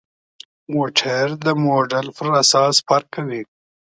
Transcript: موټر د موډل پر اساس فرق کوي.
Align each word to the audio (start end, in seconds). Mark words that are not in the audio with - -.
موټر 0.73 1.25
د 1.45 1.47
موډل 1.63 2.07
پر 2.17 2.27
اساس 2.41 2.75
فرق 2.87 3.07
کوي. 3.15 3.41